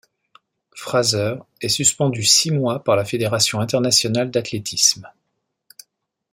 [0.73, 5.07] Fraser est suspendue six mois par la Fédération internationale d'athlétisme.